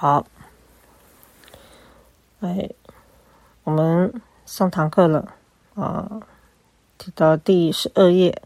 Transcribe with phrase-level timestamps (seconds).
[0.00, 0.24] 好，
[2.40, 2.70] 哎，
[3.64, 4.10] 我们
[4.46, 5.34] 上堂课了
[5.74, 6.22] 啊，
[6.96, 8.40] 提到第十二页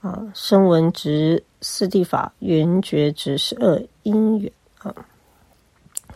[0.00, 4.94] 啊，声闻值四谛法缘觉值十二因缘啊，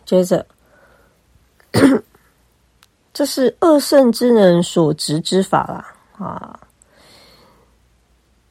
[0.05, 0.47] 接着，
[3.13, 6.61] 这是二圣之人所执之法啦啊，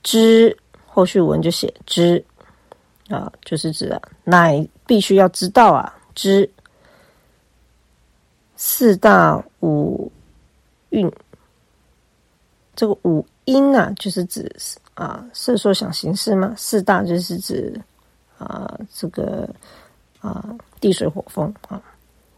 [0.04, 2.22] 知后续文就写知。
[3.10, 6.50] 啊，就是指啊，乃必须要知道啊，知
[8.56, 10.12] 四大五
[10.90, 11.12] 运，
[12.76, 14.54] 这个五音啊，就是指
[14.94, 16.54] 啊，色说想行事嘛。
[16.58, 17.80] 四大就是指
[18.38, 19.50] 啊，这个
[20.20, 21.82] 啊，地水火风啊，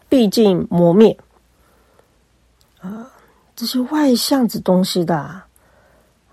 [0.09, 1.17] 毕竟磨灭
[2.79, 3.11] 啊，
[3.55, 5.15] 这些外向子东西的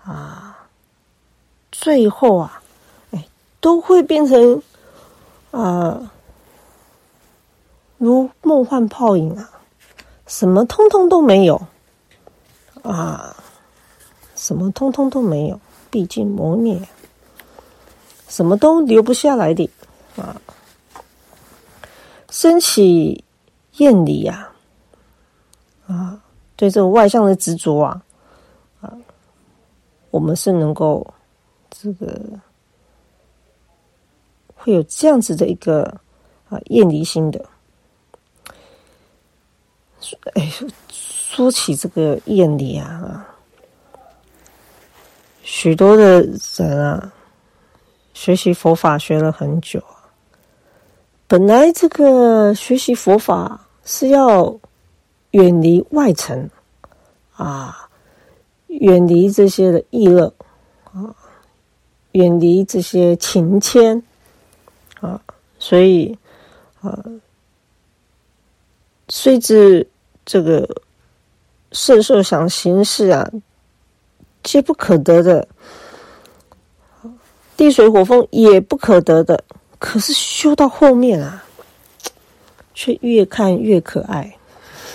[0.03, 0.57] 啊，
[1.71, 2.61] 最后啊。
[3.11, 3.27] 哎
[3.61, 4.61] 都会变成
[5.53, 6.11] 啊，
[7.99, 9.51] 如梦幻泡影啊，
[10.25, 11.61] 什么通通都没有
[12.81, 13.35] 啊，
[14.35, 15.59] 什么通通都没有，
[15.91, 16.81] 毕竟磨灭，
[18.27, 19.69] 什么都留不下来的
[20.15, 20.41] 啊，
[22.31, 23.23] 升起
[23.73, 24.49] 厌离呀，
[25.85, 26.19] 啊，
[26.55, 28.01] 对这个外向的执着啊，
[28.81, 28.91] 啊，
[30.09, 31.05] 我们是能够
[31.69, 32.19] 这个。
[34.63, 35.83] 会有这样子的一个
[36.47, 37.45] 啊厌离心的，
[40.35, 40.49] 哎，
[40.87, 43.27] 说起这个厌离啊，
[45.41, 46.21] 许多的
[46.55, 47.11] 人啊，
[48.13, 50.07] 学习佛法学了很久啊，
[51.27, 54.57] 本来这个学习佛法是要
[55.31, 56.49] 远离外尘
[57.35, 57.89] 啊，
[58.67, 60.33] 远离这些的意乐
[60.85, 61.13] 啊，
[62.13, 64.01] 远离这些情牵。
[65.03, 65.21] 啊，
[65.59, 66.17] 所以
[66.81, 67.03] 啊，
[69.09, 69.85] 虽知
[70.23, 70.81] 这个
[71.73, 73.29] 色受想行识啊，
[74.41, 75.45] 皆不可得的，
[77.57, 79.43] 地水火风也不可得的，
[79.77, 81.43] 可是修到后面啊，
[82.73, 84.37] 却越看越可爱，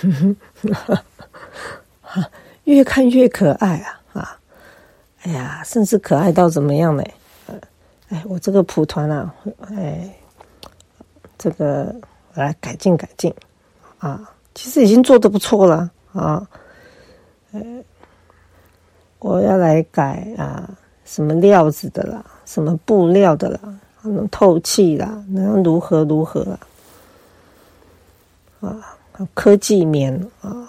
[2.65, 4.41] 越看越可爱啊啊！
[5.23, 7.05] 哎呀，甚至可爱到怎么样呢？
[8.11, 9.35] 哎，我这个蒲团啊，
[9.77, 10.11] 哎，
[11.37, 11.95] 这个
[12.33, 13.31] 来改进改进
[13.99, 16.49] 啊，其实已经做的不错了啊，
[17.53, 17.61] 呃，
[19.19, 20.71] 我要来改啊，
[21.05, 23.61] 什么料子的啦，什么布料的啦，
[24.01, 26.59] 能透气啦，能如何如何啦，
[28.61, 30.65] 啊，科技棉啊，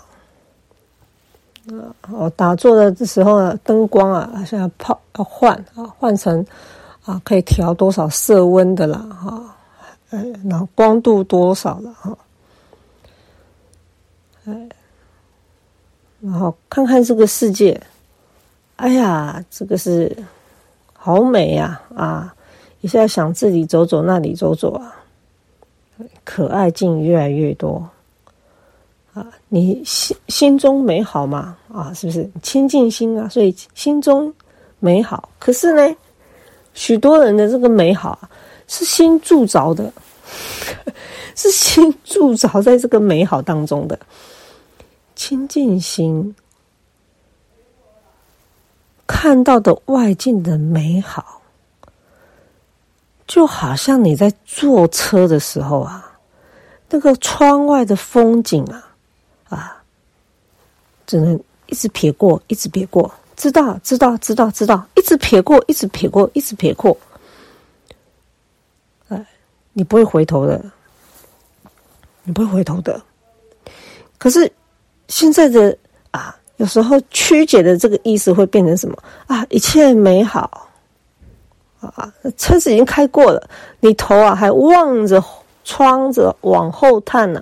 [1.72, 6.46] 啊，我打坐的时候呢，灯光啊，现在泡要换啊，换成。
[7.10, 9.56] 啊，可以调多少色温的啦，哈，
[10.12, 12.16] 哎，然后光度多少了，哈，
[14.46, 14.70] 哎，
[16.20, 17.82] 然后看看这个世界，
[18.76, 20.16] 哎呀，这个是
[20.94, 22.32] 好美呀，啊，
[22.82, 24.96] 一下想这里走走，那里走走啊，
[26.24, 27.90] 可爱劲越来越多，
[29.16, 33.28] 啊，你心心中美好嘛，啊，是不是清净心啊？
[33.28, 34.32] 所以心中
[34.78, 35.96] 美好，可是呢？
[36.80, 38.18] 许多人的这个美好
[38.66, 39.92] 是心铸造的，
[41.36, 44.00] 是心铸造在这个美好当中的
[45.14, 46.34] 清净心，
[49.06, 51.42] 看到的外境的美好，
[53.28, 56.18] 就好像你在坐车的时候啊，
[56.90, 58.96] 那个窗外的风景啊，
[59.50, 59.84] 啊，
[61.06, 63.14] 只能一直撇过，一直撇过。
[63.40, 66.96] 知道，知道，知道，知道，一直撇过，一直撇过，一直撇过。
[69.08, 69.26] 哎，
[69.72, 70.62] 你不会回头的，
[72.24, 73.02] 你不会回头的。
[74.18, 74.52] 可是
[75.08, 75.76] 现在的
[76.12, 78.98] 啊，有时候曲解的这个意思会变成什么
[79.28, 79.46] 啊？
[79.50, 80.68] 一切美好
[81.80, 83.50] 啊，车子已经开过了，
[83.80, 85.24] 你头啊还望着
[85.64, 87.42] 窗子往后探呢。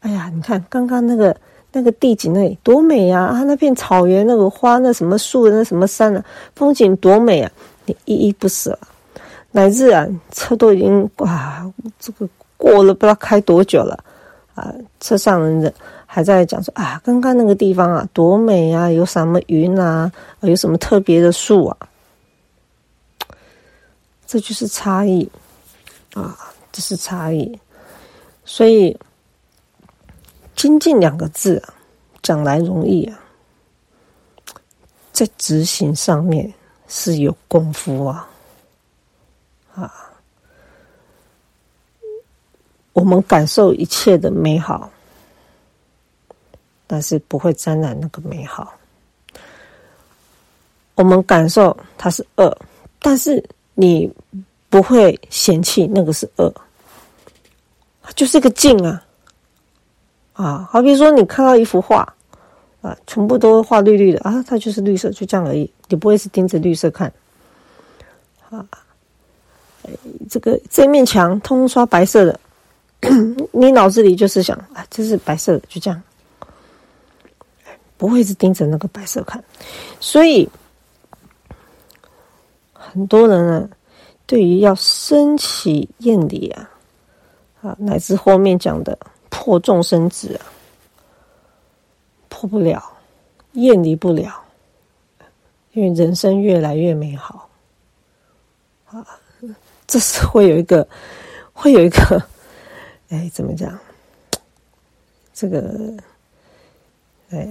[0.00, 1.36] 哎呀，你看刚刚那个。
[1.70, 3.24] 那个地景那里多美呀！
[3.24, 6.24] 啊，那片草原，那个花，那什么树，那什么山啊，
[6.54, 7.52] 风景多美啊！
[7.84, 8.76] 你依依不舍，
[9.52, 12.26] 乃至啊，车都已经哇，这个
[12.56, 14.02] 过了不知道开多久了
[14.54, 15.72] 啊，车上人的
[16.06, 20.10] 还在讲说啊，刚刚那个地方啊，多美啊，有什么云啊，
[20.40, 21.76] 有什么特别的树啊，
[24.26, 25.30] 这就是差异
[26.14, 26.34] 啊，
[26.72, 27.58] 这是差异，
[28.46, 28.96] 所以。
[30.58, 31.72] 精进两个字啊，
[32.20, 33.16] 讲来容易啊，
[35.12, 36.52] 在执行上面
[36.88, 38.28] 是有功夫啊，
[39.76, 39.94] 啊，
[42.92, 44.90] 我们感受一切的美好，
[46.88, 48.74] 但是不会沾染那个美好。
[50.96, 52.58] 我们感受它是恶，
[52.98, 53.40] 但是
[53.74, 54.12] 你
[54.68, 56.52] 不会嫌弃那个是恶，
[58.16, 59.04] 就是个静啊。
[60.38, 62.14] 啊，好比说你看到一幅画，
[62.80, 65.68] 啊，全部都画绿绿的啊，它就是绿色，就这样而已。
[65.88, 67.12] 你不会是盯着绿色看，
[68.48, 68.64] 啊，
[70.30, 72.40] 这个这面墙通刷白色的，
[73.50, 76.00] 你脑子里就是想啊，这是白色的，就这样，
[77.96, 79.42] 不会是盯着那个白色看。
[79.98, 80.48] 所以
[82.72, 83.68] 很多人呢，
[84.24, 86.70] 对于要升起厌离啊，
[87.60, 88.96] 啊，乃至后面讲的。
[89.30, 90.40] 破众生子，
[92.28, 92.82] 破不了，
[93.52, 94.42] 厌离不了，
[95.72, 97.48] 因为人生越来越美好
[98.86, 99.06] 啊，
[99.86, 100.86] 这是会有一个，
[101.52, 102.22] 会有一个，
[103.10, 103.78] 哎，怎么讲？
[105.32, 105.94] 这个，
[107.30, 107.48] 哎，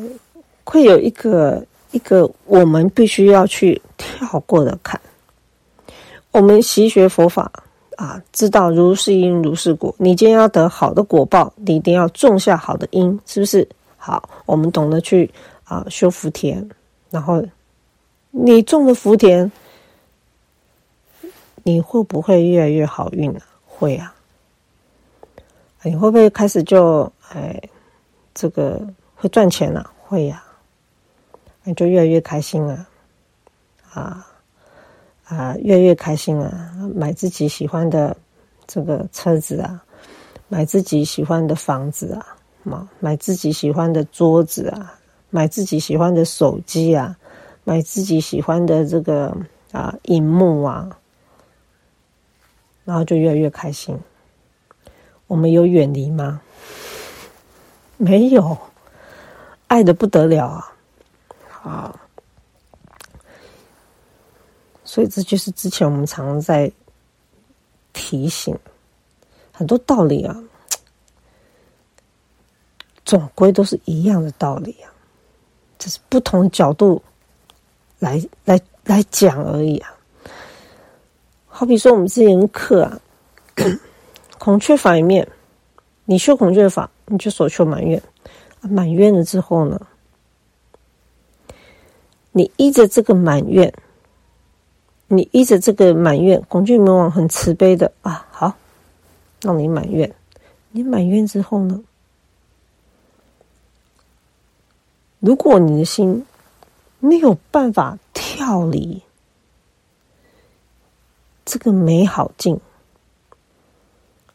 [0.63, 4.99] 会有一个一个我们必须要去跳过的坎。
[6.31, 7.51] 我们习学佛法。
[7.97, 9.93] 啊，知道如是因如是果。
[9.97, 13.67] 你今天要得好的果报，你一定要种下好的因，是不是？
[13.97, 15.29] 好，我们懂得去
[15.63, 16.63] 啊修福田，
[17.09, 17.43] 然后
[18.29, 19.51] 你种的福田，
[21.63, 23.39] 你会不会越来越好运呢？
[23.65, 24.13] 会啊。
[25.81, 27.59] 你会不会开始就哎，
[28.35, 28.79] 这个
[29.15, 29.89] 会赚钱了？
[30.05, 30.43] 会呀。
[31.63, 32.87] 你就越来越开心了，
[33.91, 34.23] 啊。
[35.27, 36.73] 啊，越越开心啊！
[36.95, 38.15] 买自己喜欢的
[38.65, 39.83] 这个车子啊，
[40.47, 44.97] 买自己喜欢的房子啊，嘛，买自己喜欢的桌子啊，
[45.29, 47.13] 买自己喜欢的手机啊，
[47.65, 49.35] 买自己喜欢的这个
[49.73, 50.97] 啊荧幕啊，
[52.85, 53.99] 然后就越来越开心。
[55.27, 56.39] 我们有远离吗？
[57.97, 58.57] 没有，
[59.67, 60.73] 爱的不得了啊！
[61.63, 62.01] 啊。
[64.97, 66.71] 所以这就是之前我们常常在
[67.93, 68.57] 提醒
[69.51, 70.35] 很多道理啊，
[73.05, 74.89] 总归都是一样的道理啊，
[75.77, 76.99] 只是不同角度
[77.99, 79.95] 来来来讲而已啊。
[81.45, 82.99] 好比说我们之前课啊，
[84.39, 85.29] 孔雀法里面，
[86.05, 88.01] 你修孔雀法，你就所求满愿，
[88.61, 89.79] 满愿了之后呢，
[92.31, 93.71] 你依着这个满愿。
[95.09, 98.53] 你依着这个满愿，孔雀明王很慈悲的啊，好，
[99.41, 100.13] 让你满愿。
[100.71, 101.81] 你满愿之后呢？
[105.19, 106.25] 如果你的心
[106.99, 109.01] 没有办法跳离
[111.45, 112.59] 这个美好境，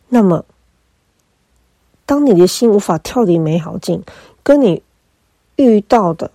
[0.09, 0.43] 那么
[2.07, 4.03] 当你的心无法跳离美好境，
[4.43, 4.83] 跟你
[5.57, 6.31] 遇到的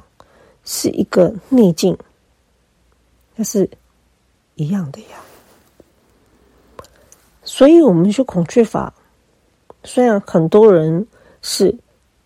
[0.63, 1.97] 是一个逆境，
[3.35, 3.67] 但是。
[4.57, 5.21] 一样的呀，
[7.43, 8.91] 所以我们修孔雀法，
[9.83, 11.07] 虽然很多人
[11.43, 11.73] 是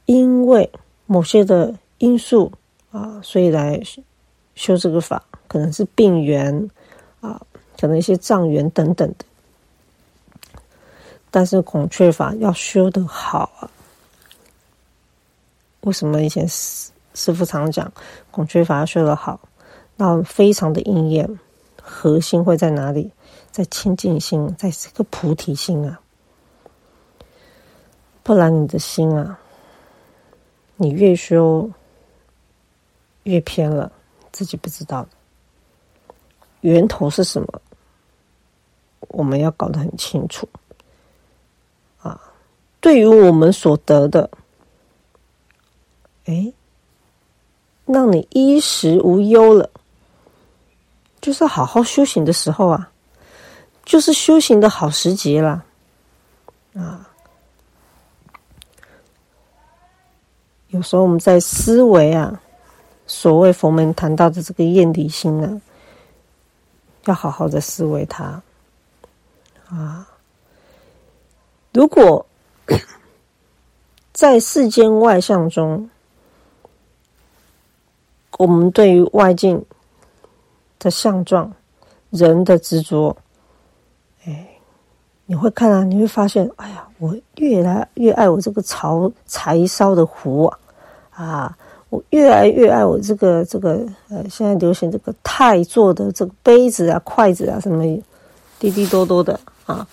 [0.06, 0.72] 因为
[1.06, 2.50] 某些的因素
[2.90, 3.80] 啊，所以来
[4.56, 6.70] 修这个法，可能是病缘
[7.20, 7.40] 啊，
[7.78, 9.26] 可能一些障缘等等的，
[11.30, 13.70] 但是孔雀法要修的好啊，
[15.82, 17.92] 为什么以前师师傅常讲
[18.32, 19.38] 孔雀法要修的好，
[19.98, 21.40] 那非常的应验。
[21.92, 23.12] 核心会在哪里？
[23.52, 26.00] 在清净心，在这个菩提心啊！
[28.24, 29.38] 不然你的心啊，
[30.78, 31.70] 你越修
[33.24, 33.92] 越偏了，
[34.32, 35.06] 自己不知道
[36.62, 37.62] 源头是什么，
[39.10, 40.48] 我们要搞得很清楚
[42.00, 42.32] 啊！
[42.80, 44.32] 对于我们所得的，
[46.24, 46.54] 哎，
[47.86, 49.70] 让你衣食无忧了。
[51.22, 52.92] 就是好好修行的时候啊，
[53.86, 55.64] 就是修行的好时节了，
[56.74, 57.08] 啊。
[60.70, 62.42] 有时候我们在思维啊，
[63.06, 65.62] 所谓佛门谈到的这个厌离心呢，
[67.06, 68.42] 要好好的思维它，
[69.70, 70.08] 啊。
[71.72, 72.26] 如果
[74.12, 75.88] 在世间外相中，
[78.40, 79.64] 我们对于外境。
[80.82, 81.54] 的相状，
[82.10, 83.16] 人的执着，
[84.26, 84.50] 哎，
[85.28, 88.90] 你会看啊，你会发现，哎呀，我越来越爱我这个柴
[89.28, 90.58] 柴烧的壶啊，
[91.12, 91.58] 啊，
[91.90, 97.86] 我越来越爱我这个这个呃，现在流行这个钛做的这个杯子啊、筷子啊，什么
[98.58, 99.88] 滴滴多多的啊，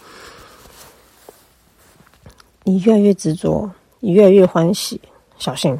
[2.64, 4.99] 你越来越执着，你越来越欢喜，
[5.37, 5.78] 小心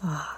[0.00, 0.34] 啊！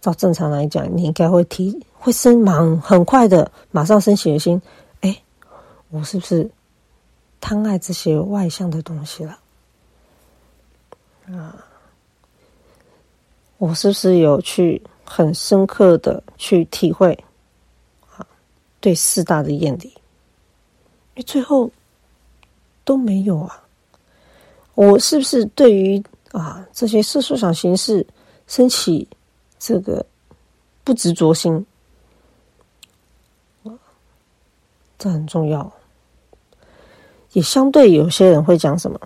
[0.00, 4.60] 照正常来讲，你应该会提，会生忙，很快的，马上升起的心。
[5.02, 5.22] 哎，
[5.90, 6.50] 我是不是
[7.38, 9.38] 贪爱这些外向的东西了？
[11.26, 11.62] 啊，
[13.58, 17.12] 我是不是有去很深刻的去体会
[18.16, 18.26] 啊？
[18.80, 19.92] 对四大的厌离，
[21.14, 21.70] 你，最后
[22.82, 23.62] 都没有啊。
[24.74, 26.02] 我是不是对于
[26.32, 28.04] 啊这些世俗想形式
[28.46, 29.06] 升起？
[29.58, 30.02] 这个
[30.82, 31.66] 不执着心，
[35.00, 35.72] 这很重要。
[37.32, 39.00] 也相对有些人会讲什么？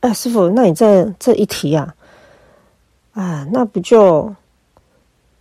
[0.00, 1.94] 哎，师傅，那你在这一提啊，
[3.14, 4.32] 啊，那不就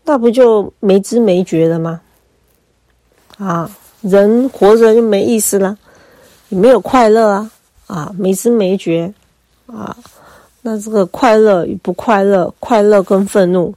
[0.04, 2.02] 那不就没知没觉了吗？
[3.38, 3.70] 啊，
[4.02, 5.78] 人活着就没意思了，
[6.50, 7.52] 也没有快乐啊，
[7.88, 9.14] 啊，没知没觉
[9.68, 9.96] 啊。
[10.62, 13.74] 那这个快乐与不快乐，快乐跟愤怒，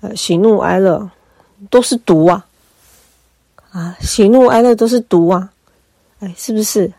[0.00, 1.10] 呃，喜怒哀乐
[1.68, 2.46] 都是毒啊！
[3.70, 5.52] 啊，喜怒哀乐都是毒啊！
[6.20, 6.92] 哎，是不是？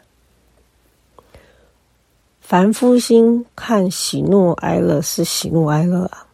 [2.39, 6.27] 凡夫心看喜怒哀乐是喜怒哀乐啊，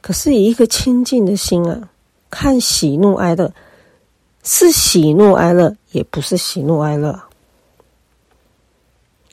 [0.00, 1.88] 可是以一个清净的心啊，
[2.30, 3.52] 看喜怒哀乐
[4.42, 7.10] 是喜怒哀乐，也不是喜怒哀乐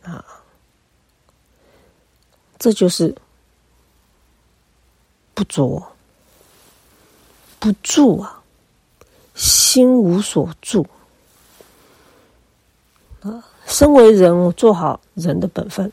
[0.04, 0.26] 啊。
[2.60, 3.16] 这就是
[5.34, 5.82] 不着、
[7.60, 8.41] 不住啊，
[9.72, 10.86] 心无所住
[13.22, 13.42] 啊。
[13.66, 15.90] 身为人，做好人的本分，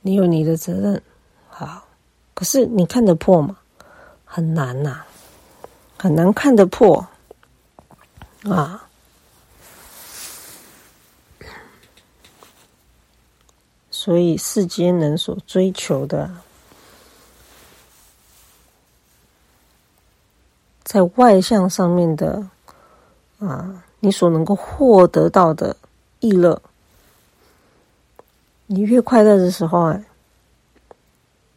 [0.00, 1.00] 你有你的责任，
[1.48, 1.84] 好。
[2.34, 3.56] 可是你看得破吗？
[4.24, 5.04] 很难呐，
[5.96, 7.06] 很难看得破
[8.42, 8.88] 啊。
[13.92, 16.28] 所以世间人所追求的，
[20.92, 22.46] 在外向上面的
[23.38, 25.74] 啊，你所能够获得到的
[26.20, 26.60] 意乐，
[28.66, 29.98] 你越快乐的时候啊，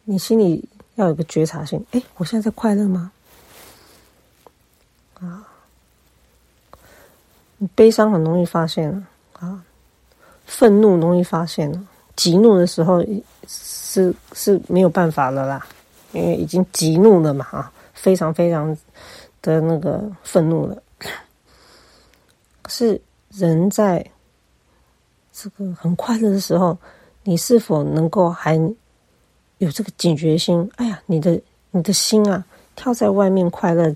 [0.04, 3.12] 你心里要有个觉察性，哎，我现在快乐吗？
[5.20, 5.46] 啊，
[7.74, 8.90] 悲伤很容易发现
[9.38, 9.62] 啊，
[10.46, 11.86] 愤怒容易发现了。
[12.16, 13.04] 极怒的时候
[13.46, 15.66] 是是没有办法了啦，
[16.12, 18.74] 因为已经极怒了嘛啊，非常非常
[19.46, 20.82] 的那个愤怒了。
[22.62, 23.00] 可是
[23.30, 24.04] 人在
[25.32, 26.76] 这个很快乐的时候，
[27.22, 28.56] 你是否能够还
[29.58, 30.70] 有这个警觉心？
[30.76, 33.94] 哎呀，你的你的心啊，跳在外面快乐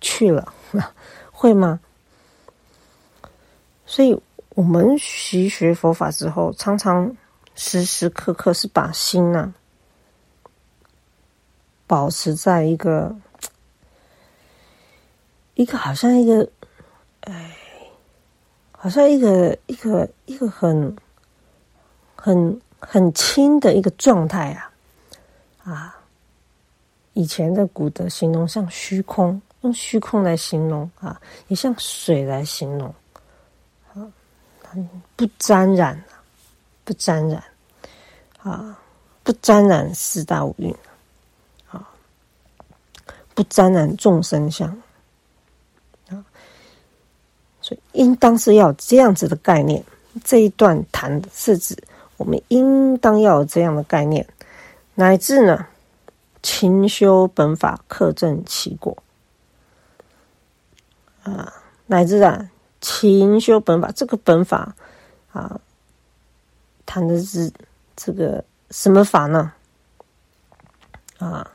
[0.00, 0.52] 去了，
[1.30, 1.78] 会吗？
[3.86, 4.20] 所以
[4.54, 7.14] 我们习学佛法之后，常常。
[7.60, 9.52] 时时刻刻是把心呐，
[11.88, 13.12] 保持在一个
[15.58, 16.48] 一个好像一个
[17.22, 17.56] 哎，
[18.70, 20.96] 好像一个一个一个很
[22.14, 24.70] 很很轻的一个状态啊
[25.64, 25.98] 啊！
[27.14, 32.94] 以前的古德形容像虚空，用虚空来形容啊，也像水来形容
[33.94, 34.06] 啊，
[35.16, 36.00] 不沾染。
[36.84, 37.44] 不沾染，
[38.40, 38.78] 啊，
[39.22, 40.74] 不沾染四大五蕴，
[41.70, 41.86] 啊，
[43.34, 44.74] 不沾染众生相，
[47.68, 49.84] 所以应当是要这样子的概念。
[50.24, 51.76] 这一段谈是指
[52.16, 54.26] 我们应当要有这样的概念，
[54.94, 55.66] 乃至呢，
[56.42, 58.96] 勤修本法，克正其果，
[61.24, 61.52] 啊，
[61.86, 62.48] 乃至啊，
[62.80, 64.74] 勤修本法，这个本法
[65.32, 65.60] 啊。
[66.86, 67.52] 谈的是
[67.94, 69.52] 这个什么法呢？
[71.18, 71.52] 啊，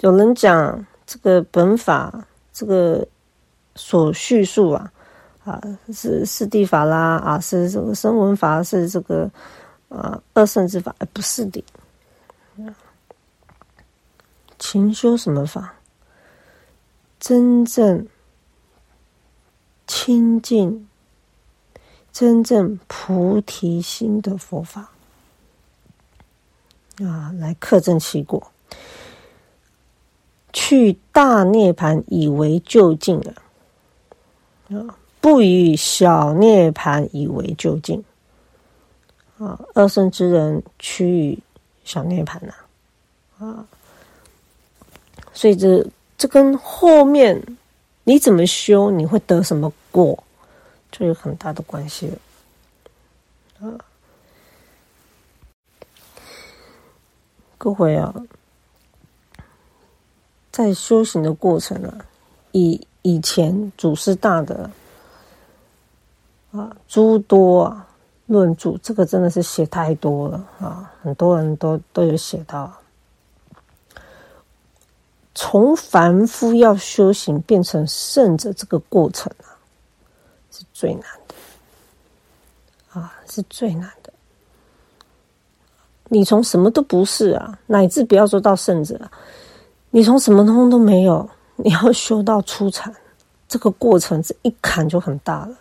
[0.00, 3.06] 有人讲这个本法，这个
[3.76, 4.92] 所叙述啊，
[5.44, 5.60] 啊
[5.92, 9.30] 是四谛法啦，啊是这个声闻法，是这个
[9.88, 11.64] 啊二圣之法，不是的。
[14.58, 15.74] 勤修什么法？
[17.18, 18.06] 真正
[19.86, 20.86] 清净。
[22.12, 24.90] 真正菩提心的佛法
[26.98, 28.50] 啊，来克正其果，
[30.52, 33.32] 去大涅盘以为就近啊，
[34.76, 38.02] 啊，不以小涅盘以为究竟
[39.38, 39.58] 啊。
[39.74, 41.38] 二圣之人趋于
[41.84, 42.54] 小涅盘呐，
[43.44, 43.66] 啊，
[45.32, 45.86] 所以这
[46.16, 47.40] 这跟后面
[48.04, 50.22] 你怎么修，你会得什么果？
[50.92, 52.18] 就有很大的关系了
[53.60, 53.78] 啊，
[57.56, 58.12] 各位啊，
[60.50, 62.04] 在修行的过程啊，
[62.50, 64.68] 以以前祖师大德
[66.52, 67.76] 啊诸多
[68.26, 72.72] 论著，这个真的是写太多了啊，很多人都都有写到，
[75.34, 79.58] 从凡夫要修行变成圣者这个过程啊，
[80.50, 81.34] 是最难的
[83.00, 84.12] 啊，是最难的。
[86.12, 89.00] 你从什么都不是啊，乃至不要说到圣者，
[89.90, 92.92] 你从什么通通都没有，你要修到出禅，
[93.48, 95.56] 这个过程这一坎就很大了，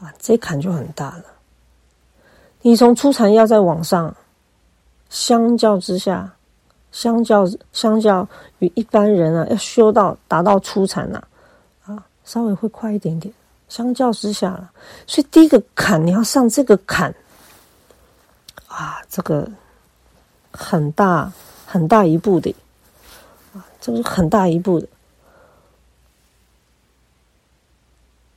[0.00, 1.24] 啊，这坎就很大了。
[2.62, 4.14] 你从出禅要在往上，
[5.08, 6.34] 相较之下，
[6.92, 8.26] 相较相较
[8.58, 11.22] 于一般人啊，要修到达到出禅呐，
[11.84, 13.32] 啊，稍微会快一点点，
[13.68, 14.70] 相较之下了。
[15.06, 17.14] 所以第一个坎，你要上这个坎。
[18.68, 19.48] 啊，这个
[20.52, 21.32] 很大
[21.66, 22.54] 很大一步的
[23.52, 24.86] 啊，这个很大一步的。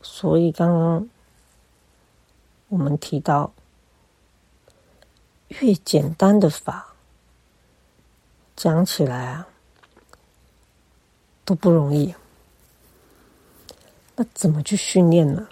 [0.01, 1.09] 所以刚刚
[2.71, 3.51] 我们提到，
[5.49, 6.87] 越简单的法
[8.55, 9.45] 讲起来啊
[11.43, 12.15] 都不容易。
[14.15, 15.45] 那怎么去训练呢？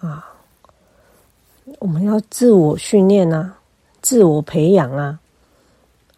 [0.00, 0.32] 啊？
[1.78, 3.58] 我们要自我训练啊，
[4.00, 5.20] 自我培养啊，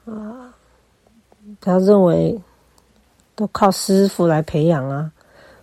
[0.05, 0.55] 啊，
[1.59, 2.41] 不要认为
[3.35, 5.11] 都靠师傅来培养啊，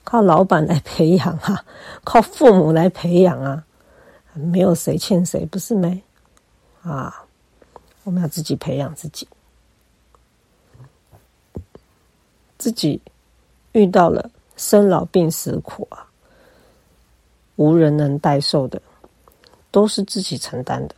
[0.03, 1.63] 靠老板来培养啊，
[2.03, 3.63] 靠父母来培养啊，
[4.33, 6.01] 没有谁欠谁，不是没
[6.83, 7.23] 啊？
[8.03, 9.27] 我们要自己培养自己，
[12.57, 13.01] 自己
[13.71, 16.07] 遇到了生老病死苦啊，
[17.55, 18.81] 无人能代受的。
[19.73, 20.95] 都是自己承担的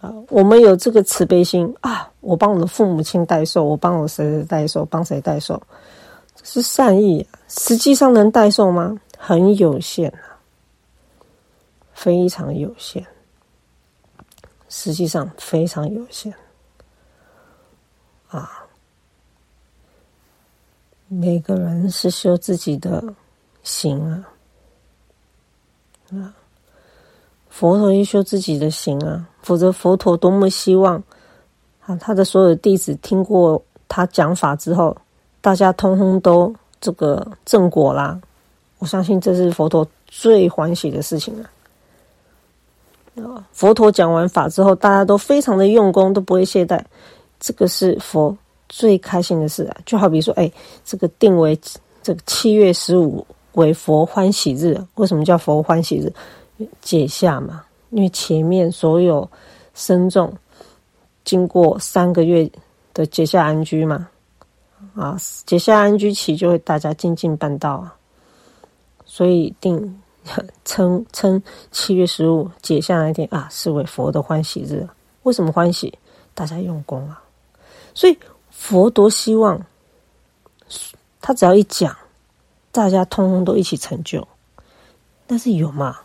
[0.00, 0.10] 啊！
[0.30, 2.10] 我们有这个慈悲心啊！
[2.20, 5.62] 我帮我的父母亲代受，我帮我谁谁代受，帮谁代受，
[6.42, 7.26] 是善意。
[7.48, 8.98] 实际上能代受吗？
[9.18, 10.33] 很有限啊，
[11.94, 13.06] 非常有限。
[14.68, 16.34] 实际上非常有限
[18.28, 18.66] 啊！
[21.06, 23.14] 每个人是修自己的
[23.62, 24.28] 行啊，
[26.10, 26.34] 啊。
[27.48, 31.00] 佛陀也修自己的行啊，否则佛陀多么希望
[31.86, 34.96] 啊，他的所有弟子听过他讲法之后，
[35.40, 38.20] 大家通通都这个正果啦。
[38.78, 41.44] 我相信这是佛陀最欢喜的事情了。
[41.44, 41.53] 啊，
[43.52, 46.80] 佛陀讲完法之后，大家都非常的用功，都不会懈怠，
[47.38, 48.36] 这个是佛
[48.68, 49.76] 最开心的事啊。
[49.86, 50.50] 就好比说，哎，
[50.84, 51.58] 这个定为
[52.02, 56.12] 这个七月十五为佛欢喜日，为什么叫佛欢喜日？
[56.80, 59.28] 解下嘛，因为前面所有
[59.74, 60.32] 僧众
[61.24, 62.48] 经过三个月
[62.92, 64.08] 的解下安居嘛，
[64.94, 67.94] 啊，解下安居期就会大家精进办道啊，
[69.04, 70.00] 所以定
[70.64, 74.88] 称称七月十五解下那天啊，是为佛的欢喜日。
[75.22, 75.98] 为什么欢喜？
[76.34, 77.22] 大家用功啊，
[77.94, 78.18] 所以
[78.50, 79.64] 佛多希望
[81.20, 81.96] 他只要一讲，
[82.72, 84.26] 大家通通都一起成就。
[85.26, 86.00] 但是有吗？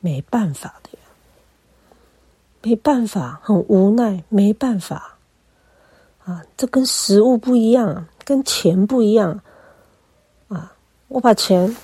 [0.00, 1.04] 没办法的呀，
[2.62, 5.18] 没办法，很无奈，没办法
[6.24, 6.42] 啊！
[6.56, 9.42] 这跟食物不一样，跟钱不一样
[10.48, 10.72] 啊！
[11.08, 11.76] 我把钱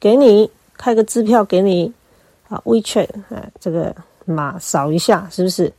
[0.00, 1.92] 给你，开个支票给你
[2.48, 5.72] 啊，WeChat，哎，这个码扫一下，是不是？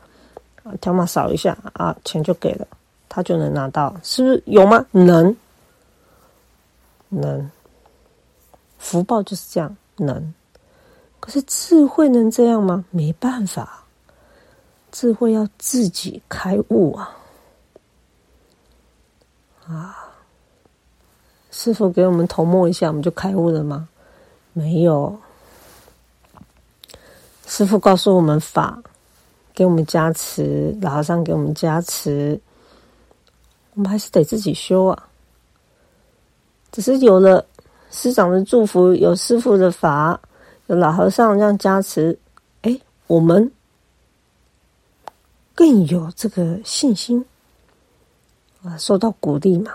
[0.63, 2.67] 啊，条码扫一下啊，钱就给了，
[3.10, 4.86] 他就能拿到，是不是有吗？
[4.91, 5.36] 能，
[7.10, 7.49] 能，
[8.77, 10.34] 福报就是这样，能。
[11.19, 12.86] 可是智慧能这样吗？
[12.91, 13.84] 没办法，
[14.91, 17.17] 智慧要自己开悟啊！
[19.67, 19.97] 啊，
[21.49, 23.88] 师傅给我们头摸一下，我们就开悟了吗？
[24.54, 25.18] 没有，
[27.46, 28.82] 师傅告诉我们法，
[29.54, 32.40] 给我们加持，老和尚给我们加持，
[33.74, 35.08] 我们还是得自己修啊。
[36.72, 37.46] 只是有了
[37.92, 40.20] 师长的祝福，有师傅的法。
[40.68, 42.18] 有老和尚这样加持，
[42.62, 43.52] 哎，我们
[45.54, 47.26] 更有这个信心
[48.64, 49.74] 啊，受到鼓励嘛，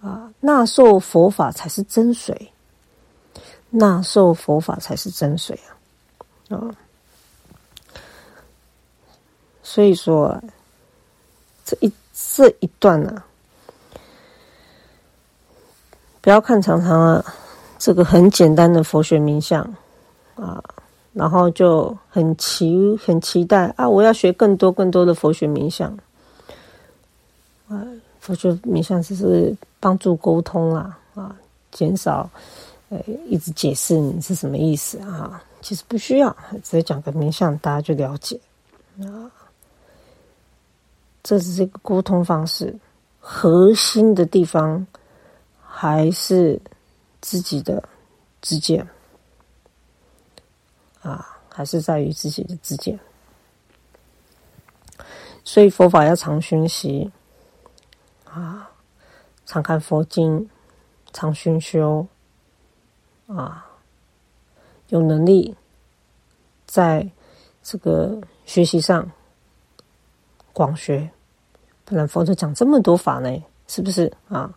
[0.00, 2.52] 啊，纳受佛法才是真水，
[3.76, 5.58] 纳受佛法才是真水
[6.48, 6.70] 啊，啊，
[9.62, 10.40] 所以说
[11.64, 13.22] 这一这一段呢，
[16.20, 17.34] 不要看常常啊，
[17.78, 19.62] 这个很简单的佛学名相。
[20.36, 20.60] 啊，
[21.12, 23.88] 然后就很期很期待啊！
[23.88, 25.96] 我要学更多更多的佛学冥想。
[27.68, 27.86] 啊，
[28.18, 31.36] 佛学冥想只是帮助沟通啦，啊，
[31.70, 32.28] 减少
[33.28, 35.42] 一直解释你是什么意思啊。
[35.60, 36.30] 其实不需要，
[36.62, 38.38] 直接讲个名相，大家就了解
[39.00, 39.30] 啊。
[41.22, 42.74] 这是这个沟通方式
[43.18, 44.86] 核心的地方，
[45.62, 46.60] 还是
[47.22, 47.82] 自己的
[48.42, 48.86] 自见
[51.00, 53.00] 啊，还是在于自己的自见。
[55.44, 57.10] 所以佛法要常熏习
[58.24, 58.70] 啊，
[59.46, 60.46] 常看佛经，
[61.14, 62.06] 常熏修
[63.26, 63.66] 啊。
[64.88, 65.56] 有能力
[66.66, 67.08] 在
[67.62, 69.10] 这个学习上
[70.52, 71.10] 广学，
[71.84, 73.42] 不然佛陀讲这么多法呢？
[73.66, 74.52] 是不是啊？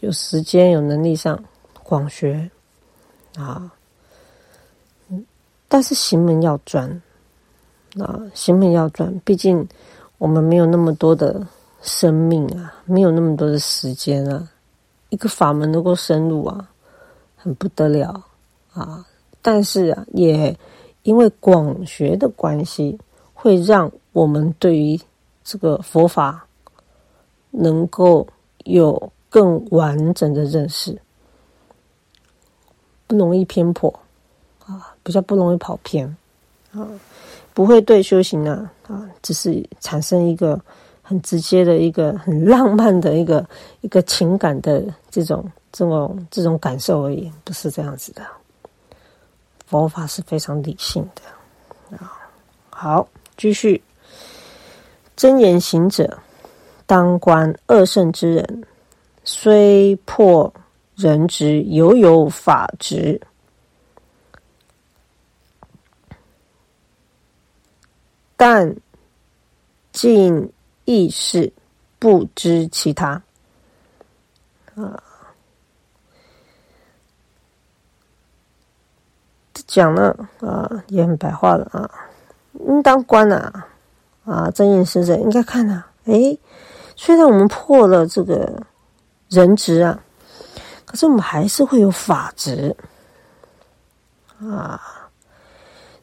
[0.00, 1.42] 有时间有能力上
[1.82, 2.48] 广学
[3.38, 3.72] 啊，
[5.66, 6.88] 但是行门要专
[7.98, 9.18] 啊，行门要专。
[9.20, 9.66] 毕竟
[10.18, 11.44] 我们没有那么多的
[11.80, 14.46] 生命啊，没有那么多的时间啊，
[15.08, 16.70] 一个法门能够深入啊，
[17.46, 18.26] 很不得了
[18.72, 19.06] 啊。
[19.40, 20.58] 但是啊，也
[21.04, 22.98] 因为广学的关系，
[23.32, 25.00] 会让我们对于
[25.44, 26.44] 这个佛法
[27.52, 28.26] 能够
[28.64, 31.00] 有更完整的认识，
[33.06, 33.88] 不容易偏颇
[34.66, 36.16] 啊，比较不容易跑偏
[36.72, 36.88] 啊，
[37.54, 40.60] 不会对修行呢啊，只是产生一个
[41.02, 43.48] 很直接的一个很浪漫的一个
[43.82, 48.26] 一个情感的这种这种这种感受而已，不是这样子的。
[49.66, 52.18] 佛法是非常理性的啊。
[52.70, 53.82] 好，继续。
[55.14, 56.18] 真言行者，
[56.86, 58.64] 当观恶圣之人，
[59.22, 60.50] 虽破
[60.94, 63.20] 人执，犹有法执；
[68.34, 68.74] 但
[69.92, 70.50] 尽
[70.86, 71.52] 意识，
[71.98, 73.22] 不知其他。
[74.74, 75.02] 啊。
[79.66, 81.90] 讲了啊，也很白话了啊。
[82.68, 83.66] 应当观啊，
[84.24, 85.86] 啊，正言使者应该看啊。
[86.04, 86.38] 诶，
[86.94, 88.62] 虽然我们破了这个
[89.28, 90.00] 人执啊，
[90.84, 92.74] 可是我们还是会有法执
[94.40, 94.80] 啊。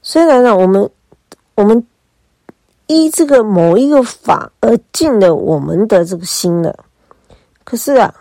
[0.02, 0.89] 虽然呢，我们
[1.56, 1.88] 我们
[2.88, 6.86] 依这个某一个法而进了我们的这个心了，
[7.63, 8.13] 可是啊，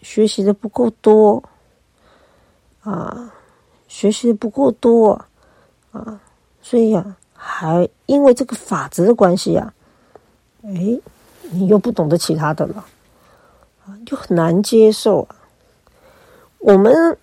[0.00, 1.42] 学习的不够多
[2.80, 3.32] 啊。
[3.96, 5.18] 学习的不够多
[5.90, 6.20] 啊，
[6.60, 9.72] 所以啊，还因为这个法则的关系啊，
[10.64, 11.00] 哎，
[11.50, 12.84] 你又不懂得其他的了
[13.86, 15.36] 啊，就很难接受啊。
[16.58, 17.16] 我们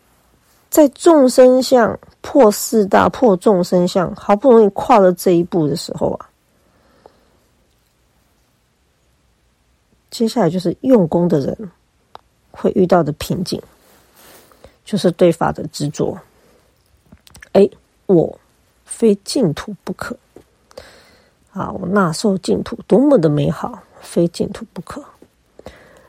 [0.72, 6.28] 在众生相破四大破众生相，好不容易跨了这一步的时候啊，
[10.10, 11.72] 接下来就是用功的人
[12.50, 13.62] 会遇到的瓶颈，
[14.84, 16.18] 就是对法的执着。
[17.54, 17.70] 哎，
[18.06, 18.40] 我
[18.86, 20.16] 非净土不可
[21.54, 21.72] 啊！
[21.72, 25.04] 我纳受净土多么的美好，非净土不可。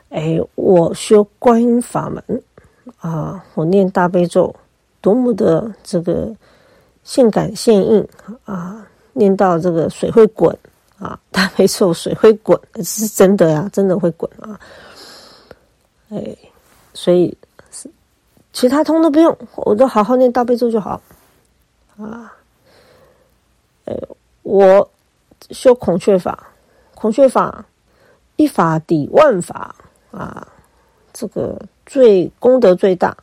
[0.09, 2.43] 哎，我修观音法门
[2.99, 4.53] 啊，我念大悲咒
[5.01, 6.33] 多么的这个
[7.03, 8.07] 性感现应
[8.45, 8.85] 啊！
[9.13, 10.57] 念到这个水会滚
[10.97, 14.59] 啊，大悲咒水会滚，是真的呀，真的会滚啊！
[16.09, 16.35] 哎，
[16.93, 17.37] 所以
[17.71, 17.89] 是
[18.51, 21.01] 其他通都不用，我都好好念大悲咒就好。
[21.97, 22.35] 啊，
[23.85, 23.95] 呃，
[24.43, 24.91] 我
[25.51, 26.47] 修孔雀法，
[26.93, 27.65] 孔雀法
[28.35, 29.75] 一法抵万法
[30.11, 30.47] 啊，
[31.13, 33.15] 这个最功德最大，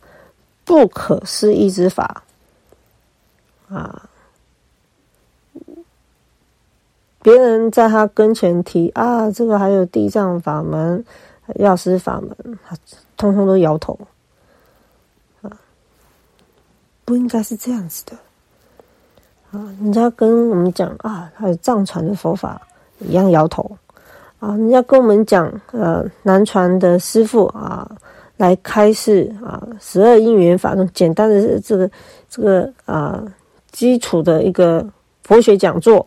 [0.65, 2.23] 不可思议之法
[3.69, 4.09] 啊。
[7.21, 11.05] 别人在他跟前提啊，这个还有地藏法门、
[11.57, 12.77] 药师法门，他
[13.17, 13.97] 通通都摇头
[15.43, 15.61] 啊，
[17.05, 18.17] 不应该是这样子的。
[19.53, 22.61] 啊，人家跟我们讲啊，还有藏传的佛法
[23.01, 23.71] 一样摇头
[24.41, 24.57] 啊。
[24.57, 27.87] 人家跟我们讲，呃，南传的师傅啊，
[28.39, 31.91] 来开示啊，十二因缘法那种简单的这个
[32.31, 33.23] 这个啊，
[33.73, 34.83] 基础的一个
[35.23, 36.07] 佛学讲座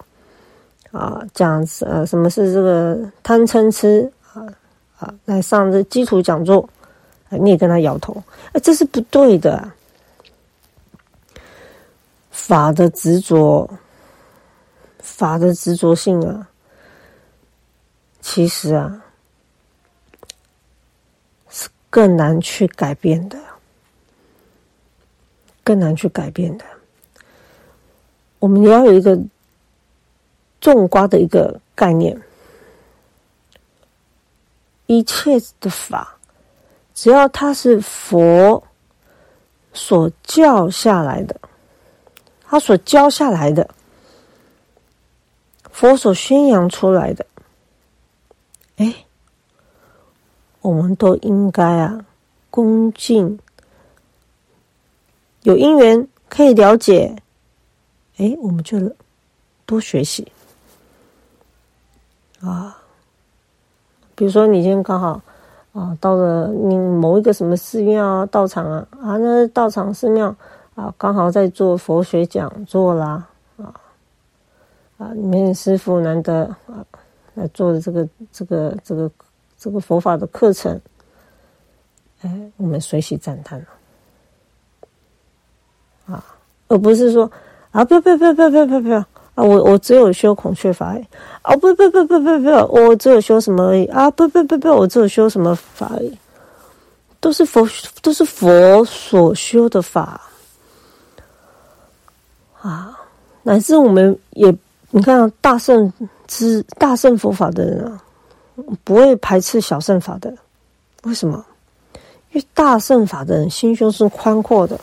[0.92, 4.42] 啊，讲呃什么是这个贪嗔痴啊
[4.98, 6.68] 啊，来上这基础讲座，
[7.30, 8.16] 你也跟他摇头，
[8.54, 9.72] 哎，这是不对的。
[12.48, 13.68] 法的执着，
[15.00, 16.48] 法的执着性啊，
[18.22, 19.04] 其实啊
[21.50, 23.40] 是更难去改变的，
[25.64, 26.64] 更难去改变的。
[28.38, 29.20] 我们要有一个
[30.62, 32.16] 种瓜的一个概念，
[34.86, 36.16] 一切的法，
[36.94, 38.64] 只要它是佛
[39.74, 41.36] 所教下来的，
[42.48, 43.70] 他所教下来的，
[45.72, 47.26] 佛所宣扬出来的，
[48.78, 48.94] 哎，
[50.62, 52.06] 我们都应该啊
[52.50, 53.38] 恭敬，
[55.44, 57.16] 有因缘可以了解。
[58.18, 58.80] 哎，我们就
[59.66, 60.32] 多学习
[62.40, 62.78] 啊。
[64.16, 65.22] 比如说，你今天刚好
[65.74, 70.34] 啊，到了你某一个什么寺庙啊、道场啊啊，那道场寺庙
[70.76, 73.74] 啊，刚好在做佛学讲座啦啊
[74.98, 76.86] 啊，里面师傅难得啊
[77.34, 79.12] 来做的这个这个这个
[79.58, 80.80] 这个佛法的课程，
[82.22, 83.66] 哎，我们随喜赞叹了
[86.08, 86.24] 啊，
[86.68, 87.30] 而不是说。
[87.72, 87.84] 啊！
[87.84, 88.98] 不要不要不要不要不要不要
[89.34, 89.44] 啊！
[89.44, 91.08] 我我只有修孔雀法哎！
[91.42, 91.54] 啊！
[91.58, 92.66] 不不不不不不要！
[92.68, 94.10] 我只有修什么而已啊！
[94.12, 96.18] 不不不不，我只有修什么法而已？
[97.20, 97.68] 都是佛，
[98.02, 100.22] 都是佛所修的法
[102.67, 102.99] 啊！
[103.43, 104.51] 乃至我们也，
[104.89, 105.93] 你看大圣
[106.25, 108.04] 之大圣佛法的人啊，
[108.84, 110.36] 不会排斥小圣法的，
[111.04, 111.45] 为什么？
[112.32, 114.80] 因为大圣法的人心胸是宽阔的。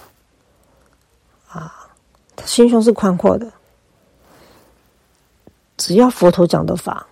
[1.48, 1.74] 啊
[2.44, 3.46] 心胸是宽阔的，
[5.76, 7.06] 只要佛陀讲的法，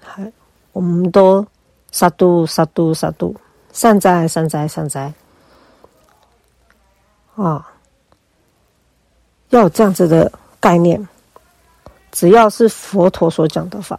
[0.00, 0.32] 还
[0.72, 1.46] 我们都
[1.92, 3.34] 杀度杀度杀度
[3.72, 5.12] 善哉善哉善哉
[7.36, 7.73] 啊！
[9.56, 11.08] 要有这样子的概念，
[12.10, 13.98] 只要是佛陀所讲的法，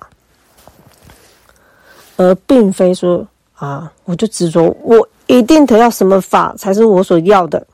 [2.18, 7.66] 而并非说啊，我就执着我一定得要什么法才是我所要的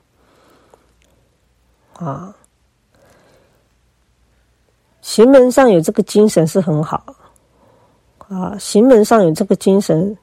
[1.93, 2.33] 啊。
[5.01, 7.03] 行门上有这个精神是很好，
[8.27, 10.15] 啊，行门上有这个精神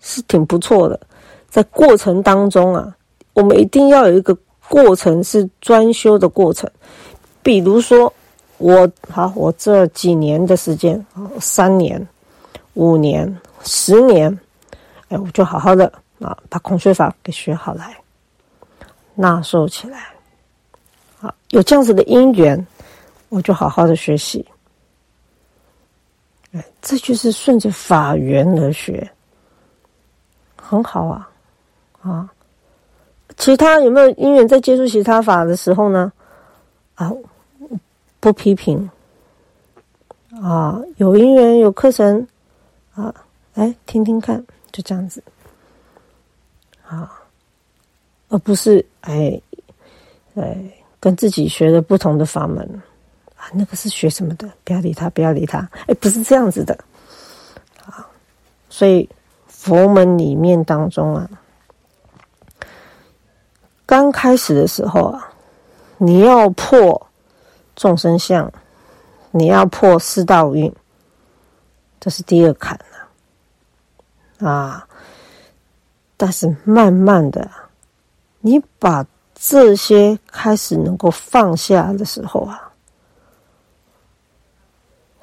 [0.00, 1.00] 是挺不错的。
[1.48, 2.94] 在过程当中啊，
[3.32, 4.36] 我们一定要有一个
[4.68, 6.70] 过程是专修的过程。
[7.46, 8.12] 比如说，
[8.58, 11.06] 我好，我这几年的时间，
[11.38, 12.04] 三年、
[12.74, 14.36] 五年、十年，
[15.10, 15.86] 哎，我就好好的
[16.18, 17.96] 啊，把孔雀法给学好来，
[19.14, 20.08] 纳受起来。
[21.20, 22.66] 啊，有这样子的因缘。
[23.28, 24.46] 我就好好的学习，
[26.80, 29.08] 这就是顺着法缘而学，
[30.56, 31.28] 很好啊，
[32.02, 32.32] 啊，
[33.36, 36.12] 其他有没有因缘在接触其他法的时候呢？
[36.94, 37.12] 啊，
[38.20, 38.88] 不批评，
[40.42, 42.26] 啊，有因缘有课程，
[42.94, 43.14] 啊，
[43.54, 45.22] 哎，听听看，就这样子，
[46.86, 47.22] 啊，
[48.28, 49.40] 而不是哎，
[50.34, 50.56] 哎，
[50.98, 52.82] 跟自己学的不同的法门。
[53.36, 54.50] 啊那个是学什么的？
[54.64, 55.58] 不要理他，不要理他。
[55.86, 56.76] 哎，不是这样子的
[57.84, 58.04] 啊！
[58.68, 59.08] 所以
[59.46, 61.30] 佛门里面当中啊，
[63.84, 65.30] 刚开始的时候啊，
[65.96, 67.06] 你要破
[67.76, 68.52] 众生相，
[69.30, 70.74] 你要破四道运，
[72.00, 72.76] 这是第二坎
[74.40, 74.88] 了啊！
[76.16, 77.48] 但是慢慢的，
[78.40, 82.62] 你把这些开始能够放下的时候啊。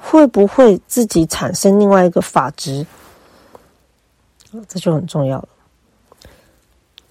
[0.06, 2.86] 会不会自己产生另外一个法值？
[4.68, 5.48] 这就很重要了。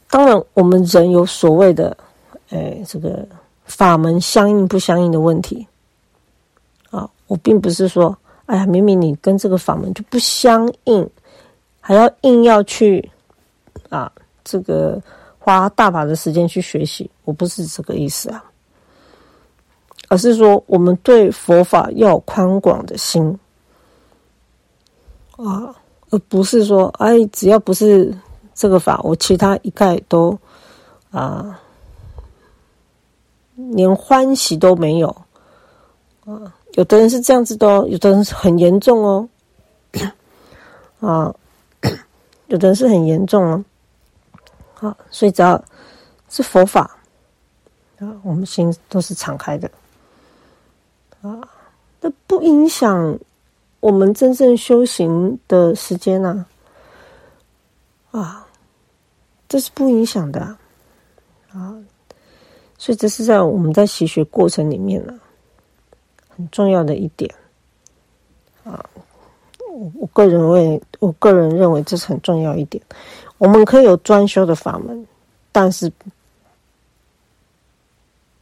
[0.09, 1.97] 当然，我们人有所谓的，
[2.51, 3.27] 哎，这个
[3.73, 5.67] 法门相应不相应的问题
[6.91, 7.09] 啊。
[7.27, 11.09] 我并不是说，哎呀，明明你跟这个法门就不相应，
[11.81, 13.11] 还要硬要去
[13.89, 14.13] 啊，
[14.45, 15.01] 这个
[15.39, 18.45] 花大把的时间去学习，我不是这个意思啊。
[20.09, 23.39] 而是说，我们对佛法要有宽广的心
[25.37, 25.75] 啊，
[26.11, 28.15] 而不是说，哎，只要不是
[28.55, 30.39] 这个法，我其他一概都
[31.11, 31.59] 啊，
[33.71, 35.09] 连欢喜都没有
[36.25, 36.55] 啊。
[36.73, 39.29] 有的人是这样子的哦，有的人是很严重哦，
[41.01, 41.35] 啊，
[42.47, 43.65] 有的人是很严重哦。
[44.75, 45.63] 好，所以只要
[46.29, 46.97] 是佛法
[47.99, 49.71] 啊，我们心都是敞开的。
[51.21, 51.41] 啊，
[52.01, 53.17] 那不影响
[53.81, 56.45] 我们真正修行的时间呐！
[58.11, 58.47] 啊，
[59.49, 60.41] 这是不影响的
[61.53, 61.77] 啊，
[62.83, 65.15] 所以这是在我们在习学过程里面呢，
[66.29, 67.33] 很重要的一点
[68.65, 68.85] 啊。
[70.01, 72.83] 我个人为，我个人认为这是很重要一点。
[73.39, 75.07] 我们可以有专修的法门，
[75.53, 75.93] 但是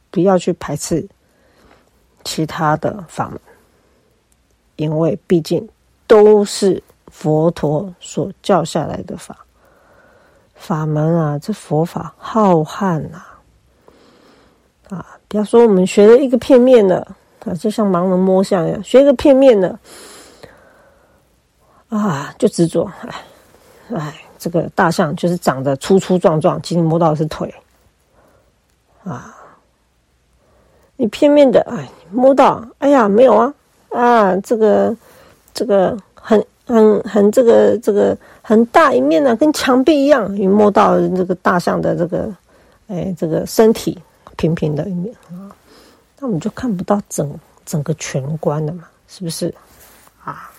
[0.09, 1.07] 不要去排斥。
[2.23, 3.39] 其他的法门，
[4.75, 5.69] 因为毕竟
[6.07, 9.45] 都是佛陀所教下来的法
[10.55, 13.23] 法门啊，这佛法浩瀚呐，
[14.91, 16.97] 啊，比方说我们学了一个片面的
[17.45, 19.79] 啊，就像盲人摸象一样，学一个片面的
[21.87, 23.15] 啊，就执着，哎，
[23.95, 27.53] 哎，这个大象就是长得粗粗壮壮，其实摸到的是腿
[29.05, 29.33] 啊。
[30.97, 33.53] 你片面的哎，摸到哎呀没有啊
[33.91, 34.93] 啊，这个
[35.53, 40.35] 这个很很很这个这个很大一面呢，跟墙壁一样。
[40.35, 42.29] 你摸到这个大象的这个
[42.87, 43.97] 哎这个身体
[44.41, 45.53] 平平的一面啊，
[46.17, 49.53] 那我们就看不到整整个全观了嘛，是不是
[50.23, 50.51] 啊？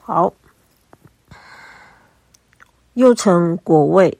[0.00, 0.32] 好，
[2.94, 4.16] 又成果位，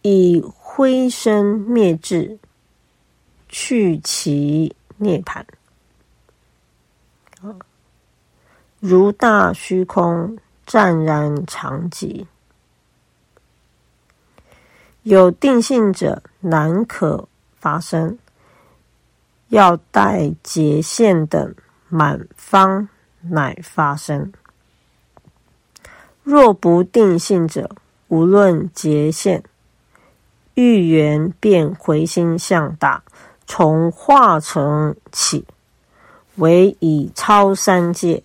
[0.00, 0.42] 以。
[0.70, 2.38] 灰身灭智，
[3.48, 5.44] 去其涅盘
[8.78, 12.24] 如大虚空湛然常寂。
[15.02, 18.18] 有定性者难可发生，
[19.48, 21.54] 要待结线等
[21.88, 22.88] 满方
[23.22, 24.32] 乃发生。
[26.22, 27.70] 若不定性者，
[28.08, 29.42] 无论结线。
[30.54, 33.04] 欲缘便回心向大，
[33.46, 35.44] 从化成起，
[36.34, 38.24] 唯以超三界，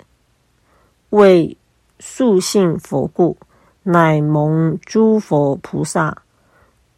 [1.11, 1.55] 为
[1.99, 3.37] 素性佛故，
[3.83, 6.22] 乃蒙诸佛菩萨，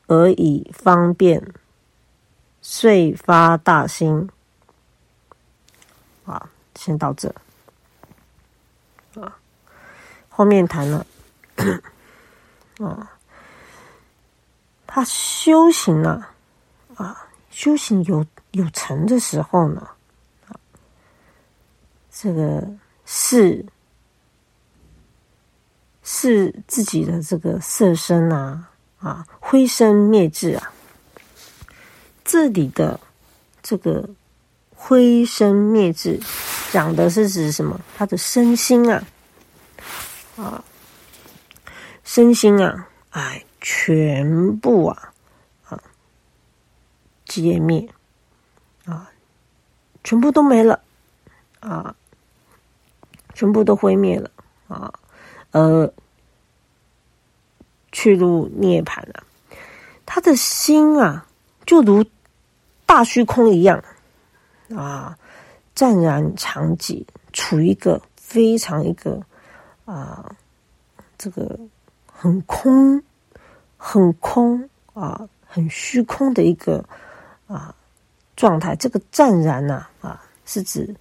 [0.08, 1.54] 而以方便，
[2.62, 4.30] 遂发大心。
[6.26, 7.34] 啊，先到这。
[9.16, 9.38] 啊，
[10.30, 11.06] 后面谈了。
[12.80, 13.12] 啊。
[14.88, 16.26] 他修行呢，
[16.96, 19.90] 啊，修行有有成的时候呢，
[20.48, 20.56] 啊，
[22.10, 22.66] 这个
[23.06, 23.66] 是
[26.02, 30.72] 是自己的这个色身啊，啊，灰身灭智啊。
[32.24, 33.00] 这里的
[33.62, 34.10] 这个
[34.76, 36.20] 灰身灭智，
[36.72, 37.80] 讲的是指什么？
[37.98, 39.04] 他的身心啊，
[40.38, 40.64] 啊，
[42.04, 43.44] 身心啊，哎。
[43.68, 45.12] 全部啊
[45.70, 45.82] 啊
[47.26, 47.90] 皆灭
[48.86, 49.10] 啊，
[50.04, 50.80] 全部都没了
[51.62, 51.96] 啊，
[53.34, 54.30] 全部都毁灭了
[54.68, 54.94] 啊，
[55.50, 55.92] 呃，
[57.96, 59.24] 去入涅槃了。
[60.06, 61.26] 他的心啊，
[61.66, 62.04] 就如
[62.86, 63.82] 大虚空一样
[64.76, 65.18] 啊，
[65.74, 69.22] 湛然常寂，处于一个非常一个
[69.86, 70.36] 啊，
[71.18, 71.58] 这个
[72.06, 73.02] 很空。
[73.78, 76.84] 很空啊，很虚空的一个
[77.46, 77.76] 啊
[78.36, 78.76] 状态。
[78.76, 80.96] 这个湛然呐啊，是指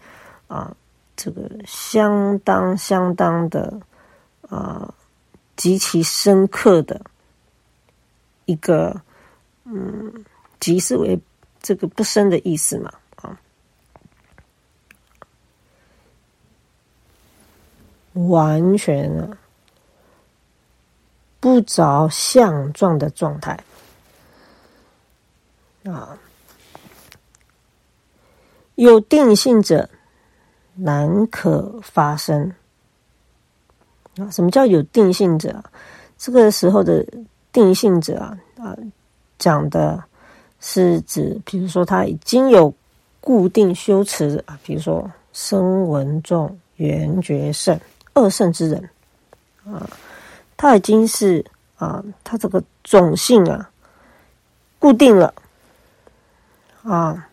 [0.48, 0.76] 啊
[1.16, 3.80] 这个相当相当的
[4.50, 4.92] 啊
[5.56, 7.00] 极其深刻的
[8.44, 9.00] 一个
[9.64, 10.24] 嗯，
[10.60, 11.18] 即是为
[11.62, 13.40] 这个不生的意思嘛啊，
[18.12, 19.38] 完全啊。
[21.40, 23.62] 不着相状的状态
[25.84, 26.18] 啊，
[28.76, 29.90] 有定性者
[30.74, 32.50] 难可发生
[34.18, 34.30] 啊。
[34.30, 35.62] 什么叫有定性者？
[36.16, 37.04] 这个时候的
[37.52, 38.76] 定性者啊啊，
[39.38, 40.02] 讲的
[40.60, 42.72] 是指，比如说他已经有
[43.20, 47.78] 固定修持啊，比如说声闻众、缘觉圣、
[48.14, 48.90] 二圣之人
[49.66, 49.88] 啊。
[50.56, 51.44] 他已经是
[51.76, 53.68] 啊，他这个种性啊，
[54.78, 55.34] 固定了
[56.84, 57.28] 啊，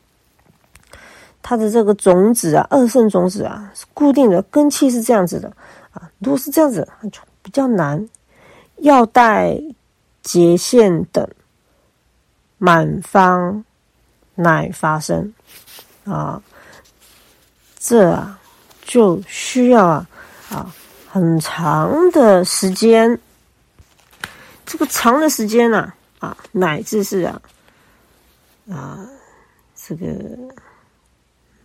[1.41, 5.54] 他的这个种子啊，二圣种子啊，是固定的根气是这样子的
[5.92, 6.12] 啊。
[6.19, 8.10] 如果是这样子，就比较难，
[8.77, 9.60] 要待
[10.21, 11.27] 结线等
[12.58, 13.63] 满方
[14.35, 15.33] 乃发生
[16.06, 16.42] 啊，
[17.79, 18.39] 这啊
[18.83, 20.10] 就需要啊
[20.50, 20.75] 啊。
[21.13, 23.19] 很长的时间，
[24.65, 27.42] 这个长的时间呢，啊，乃至是啊，
[28.69, 28.98] 啊，
[29.75, 30.08] 这个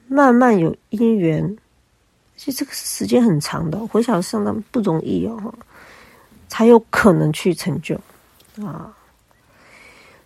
[0.09, 1.57] 慢慢有因缘，
[2.37, 5.55] 其实这个时间很长的，回想相当不容易哦，
[6.49, 7.99] 才有可能去成就
[8.64, 8.95] 啊。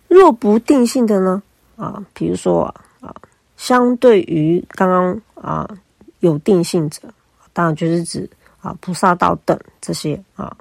[0.07, 1.41] 若不定性的呢，
[1.75, 2.63] 啊，比如说
[2.99, 3.15] 啊，
[3.57, 5.69] 相对于刚刚啊
[6.19, 7.01] 有定性者，
[7.53, 8.29] 当然就是指。
[8.63, 10.55] 啊，菩萨道等这些啊，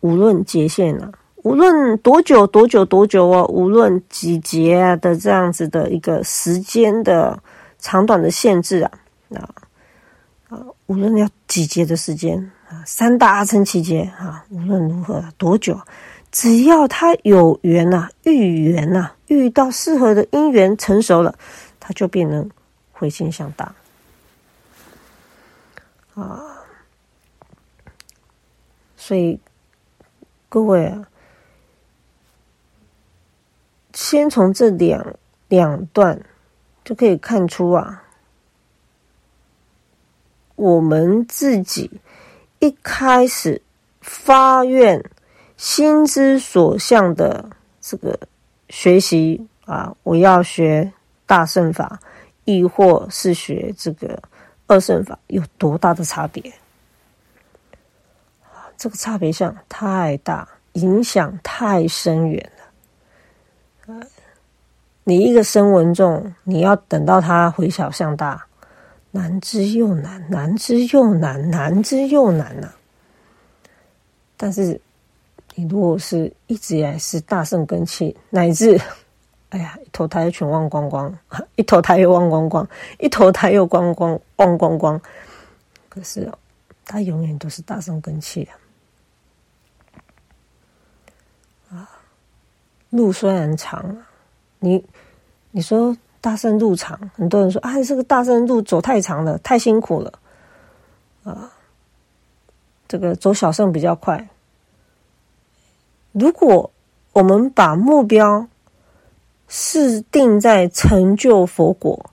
[0.00, 1.08] 无论界限啊，
[1.44, 7.40] 无论多久多久多久哦，无论几节的这样子的一个时间的
[7.78, 8.90] 长短的限制啊，
[9.36, 9.48] 啊
[10.48, 15.80] 啊，无论要几节的时间啊，三大阿僧祇劫啊，无论如何多久，
[16.32, 21.38] 只要他有缘呐，遇缘呐，遇到适合的因缘成熟了，
[21.78, 22.50] 他就变成
[22.92, 23.74] 回心向大
[26.14, 26.42] 啊，
[28.96, 29.38] 所以
[30.48, 31.06] 各位啊。
[33.94, 35.16] 先从这两
[35.48, 36.22] 两段
[36.84, 38.04] 就可以看出啊，
[40.58, 41.88] 我们自己
[42.58, 43.62] 一开始
[44.00, 45.00] 发愿、
[45.56, 47.48] 心之所向的
[47.80, 48.18] 这个
[48.68, 50.92] 学习啊，我要学
[51.26, 52.00] 大圣法，
[52.44, 54.20] 亦或是学这个
[54.66, 56.52] 二圣法，有多大的差别？
[58.76, 62.50] 这个差别相太大，影响太深远
[63.86, 64.00] 了。
[65.04, 68.47] 你一个声闻众，你要等到他回小向大，
[69.10, 72.72] 难之又难，难之又难，难之又难呐。
[74.36, 74.80] 但是，
[75.54, 78.80] 你如果是一直以来是大圣根器，乃至，
[79.48, 81.18] 哎呀，一投胎全忘光光，
[81.56, 85.00] 一投胎又忘光光，一投胎又光光忘光光，
[85.88, 86.30] 可是，
[86.84, 88.48] 他永远都是大圣根器
[91.70, 91.88] 啊。
[92.90, 93.96] 路虽然长，
[94.60, 94.82] 你
[95.50, 100.12] 你说大圣路长，很多人说啊，这个大圣路走太长了，太辛苦了
[101.24, 101.52] 啊。
[102.88, 104.28] 这个走小圣比较快。
[106.12, 106.70] 如果
[107.12, 108.48] 我们把目标
[109.46, 112.10] 是定在成就佛果，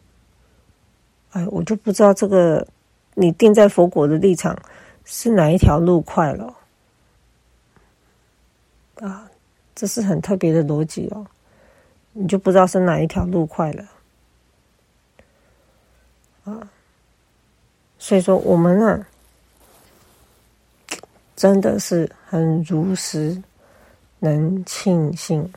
[1.31, 2.67] 哎，我就不知道这个
[3.13, 4.57] 你定在佛果的立场
[5.05, 6.53] 是哪一条路快了
[8.95, 9.29] 啊。
[9.73, 11.25] 这是很特别的逻辑哦，
[12.13, 13.83] 你就不知道是哪一条路快了
[16.45, 16.71] 啊。
[17.99, 19.05] 所以说，我们呢，
[21.35, 23.41] 真的是很如实
[24.19, 25.51] 能庆幸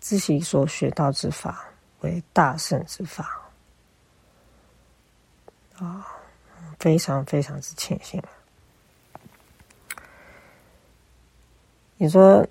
[0.00, 1.64] 自己所学到之法
[2.00, 3.40] 为大圣之法
[5.78, 6.06] 啊，
[6.78, 8.22] 非常非常之庆幸。
[11.96, 12.46] 你说，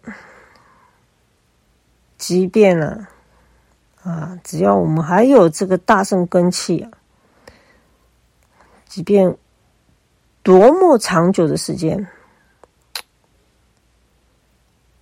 [2.17, 3.07] 即便呢，
[4.03, 6.91] 啊只要我们还有这个大圣根气啊，
[8.85, 9.35] 即便
[10.41, 12.07] 多么长久的时间，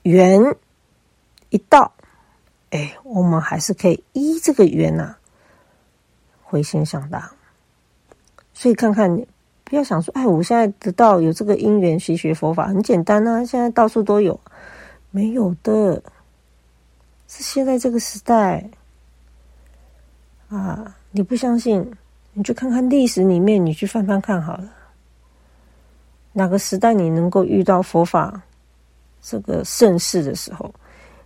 [0.04, 0.40] 缘
[1.50, 1.92] 一到，
[2.70, 5.16] 哎，我们还是可以依这个缘呐，
[6.44, 7.32] 回心向大。
[8.54, 9.26] 所以看看。
[9.64, 13.46] 不要想说，哎，我现在得到有这个因缘学学佛法很简单啊！
[13.46, 14.38] 现在到处都有，
[15.12, 16.04] 没有的，
[17.30, 18.70] 是现在这个时代
[20.52, 20.96] 啊！
[21.12, 21.90] 你不相信，
[22.34, 24.70] 你去看看历史里面，你去翻翻看好了，
[26.34, 28.42] 哪个时代你能够遇到佛法
[29.22, 30.74] 这个盛世的时候，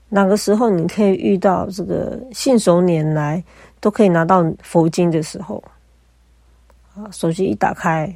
[0.10, 3.44] 哪个时候你可以遇到这个信手拈来
[3.80, 5.64] 都可以拿到佛经的时候
[6.96, 7.10] 啊？
[7.12, 8.16] 手机一打开。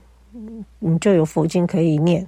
[0.78, 2.26] 你就有佛经可以念。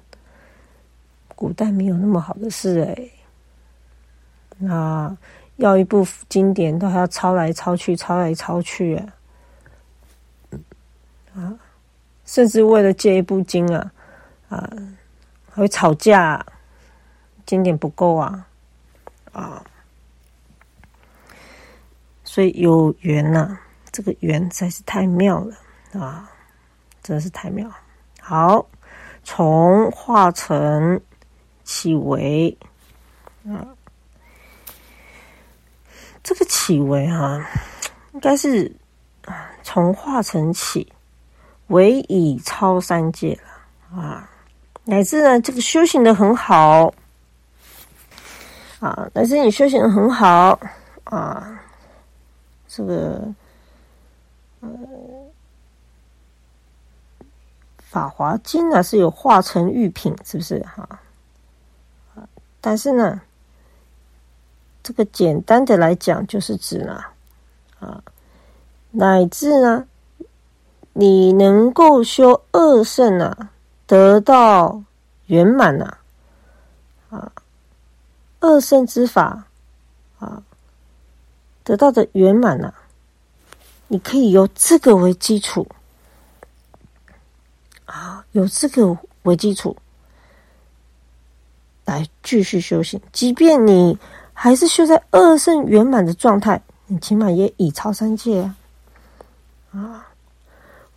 [1.36, 3.10] 古代没有那么好的事哎，
[4.58, 5.16] 那
[5.62, 8.96] 要一部经典都还要抄来抄去，抄来抄去
[11.36, 11.54] 啊，
[12.26, 13.92] 甚至为了借一部经啊，
[14.50, 14.70] 啊，
[15.52, 16.44] 还会吵架，
[17.46, 18.48] 经典不够啊，
[19.32, 19.64] 啊，
[22.24, 23.56] 所以有缘呐，
[23.92, 25.56] 这个缘实在是太妙了
[26.02, 26.28] 啊，
[27.04, 27.72] 真的是太妙。
[28.20, 28.66] 好，
[29.24, 31.00] 从化成
[31.64, 32.58] 起为
[33.46, 33.62] 啊，
[36.24, 37.46] 这个起为哈，
[38.14, 38.72] 应该是
[39.64, 40.92] 从化成起
[41.68, 44.30] 为已超三界了啊，
[44.84, 46.94] 乃至呢这个修行的很好
[48.80, 50.60] 啊，乃至你修行的很好
[51.04, 51.60] 啊，
[52.68, 53.22] 这个
[54.60, 54.70] 呃。
[57.92, 60.98] 法华经呢是有化成玉品，是不是哈？
[62.62, 63.22] 但是呢，
[64.92, 67.02] 这个简单的来讲，就是指呢，
[67.80, 68.04] 啊，
[68.92, 69.88] 乃至呢，
[70.92, 73.52] 你能够修二圣啊，
[73.88, 74.84] 得到
[75.28, 75.98] 圆满呐，
[77.10, 77.32] 啊，
[78.42, 79.46] 二圣之法
[80.20, 80.44] 啊，
[81.64, 82.74] 得到的圆满呐，
[83.88, 85.66] 你可以由这个为基础。
[87.86, 89.78] 啊，有这个为基础
[91.86, 93.02] 来继续修行。
[93.14, 93.98] 即便你
[94.44, 98.58] 还是修在二圣圆满的状态，你起码也已超三界啊！
[99.72, 100.08] 啊，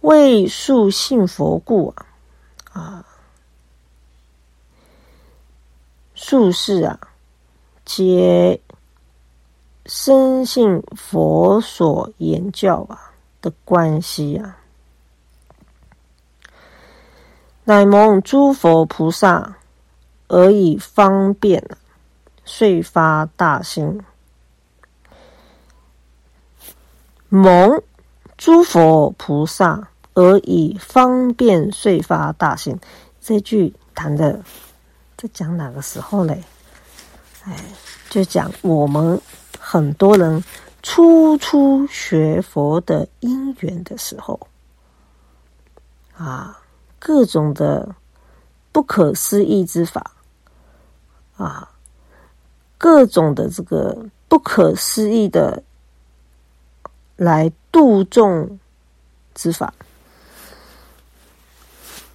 [0.00, 2.06] 为树信佛故啊，
[2.72, 3.04] 啊，
[6.14, 6.98] 术士啊，
[7.84, 8.58] 皆
[9.84, 14.56] 深信佛所言教啊的关系啊。
[17.64, 19.56] 乃蒙诸佛菩萨
[20.28, 21.76] 而以方便啊，
[22.44, 24.02] 遂发大心。
[27.28, 27.82] 蒙
[28.36, 32.78] 诸佛菩萨而以方便，遂发大心。
[33.20, 34.42] 这句谈的
[35.16, 36.44] 在讲哪个时候嘞？
[37.44, 37.56] 哎，
[38.08, 39.20] 就讲我们
[39.58, 40.42] 很多人
[40.82, 44.48] 初初学佛的因缘的时候
[46.16, 46.60] 啊。
[47.06, 47.94] 各种的
[48.72, 50.12] 不可思议之法
[51.36, 51.70] 啊，
[52.76, 53.96] 各种的这个
[54.28, 55.62] 不可思议的
[57.16, 58.58] 来度众
[59.34, 59.72] 之法，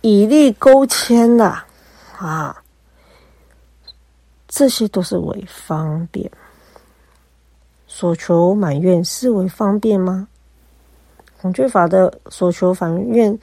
[0.02, 1.64] 以利勾牵呐
[2.18, 2.64] 啊，
[4.48, 6.30] 这些都是为方便，
[7.88, 10.28] 所求满愿是为方便吗？
[11.42, 13.40] 孔雀法的所求满愿。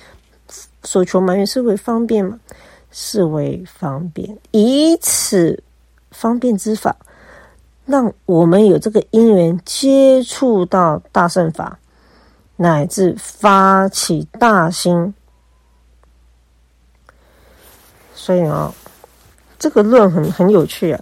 [0.84, 2.38] 所求满愿是为方便吗？
[2.92, 5.60] 是为方便，以此
[6.12, 6.96] 方便之法，
[7.86, 11.78] 让我们有这个因缘接触到大圣法，
[12.56, 15.14] 乃至发起大心。
[18.14, 18.70] 所以啊，
[19.58, 21.00] 这个论很很有趣啊。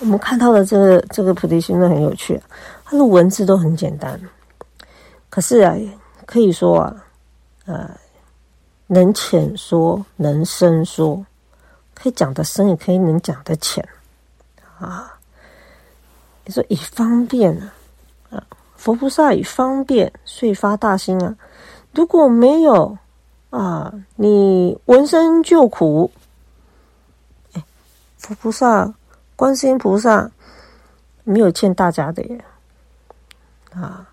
[0.00, 2.42] 我们看到的这个这个菩提心论很有趣，
[2.84, 4.20] 它的文字都很简单，
[5.30, 5.76] 可是啊，
[6.26, 7.04] 可以说啊，
[7.66, 7.90] 呃。
[8.88, 11.24] 能浅说，能深说，
[11.94, 13.88] 可以讲得深，也可以能讲得浅，
[14.78, 15.11] 啊！
[16.44, 17.72] 你说以方便啊，
[18.30, 21.36] 啊，佛菩萨以方便，遂发大心啊。
[21.92, 22.96] 如果没有
[23.50, 26.10] 啊，你闻声救苦，
[27.52, 27.62] 哎，
[28.18, 28.92] 佛菩萨、
[29.36, 30.30] 观世音菩萨
[31.24, 32.44] 没有欠大家的耶，
[33.74, 34.08] 啊，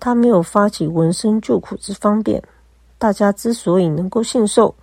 [0.00, 2.42] 他没有发起闻声救苦之方便。
[2.98, 4.74] 大家之所以能够信受，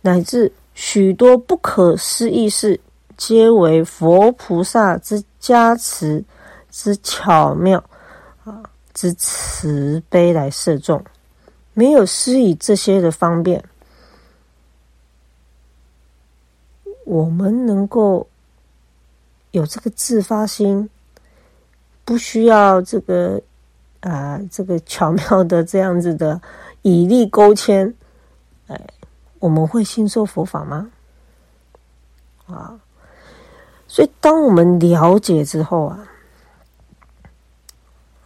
[0.00, 2.80] 乃至许多不可思议事，
[3.16, 6.22] 皆为佛菩萨之加持
[6.70, 7.82] 之巧妙
[8.44, 11.02] 啊之慈悲来摄众。
[11.72, 13.64] 没有施以这些的方便，
[17.06, 18.28] 我们能够
[19.52, 20.90] 有这个自发心，
[22.04, 23.40] 不需要这个
[24.00, 26.38] 啊这个巧妙的这样子的。
[26.82, 27.92] 以力勾牵，
[28.66, 28.80] 哎，
[29.38, 30.90] 我们会信受佛法吗？
[32.46, 32.78] 啊，
[33.98, 36.08] 所以当我们了解之后啊，